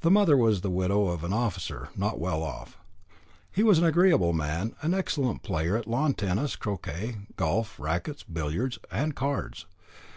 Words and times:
The 0.00 0.10
mother 0.10 0.36
was 0.36 0.62
the 0.62 0.68
widow 0.68 1.06
of 1.06 1.22
an 1.22 1.32
officer, 1.32 1.90
not 1.94 2.18
well 2.18 2.42
off. 2.42 2.76
He 3.52 3.62
was 3.62 3.78
an 3.78 3.84
agreeable 3.84 4.32
man, 4.32 4.74
an 4.82 4.94
excellent 4.94 5.44
player 5.44 5.76
at 5.76 5.86
lawn 5.86 6.14
tennis, 6.14 6.56
croquet, 6.56 7.18
golf, 7.36 7.78
rackets, 7.78 8.24
billiards, 8.24 8.80
and 8.90 9.14
cards. 9.14 9.66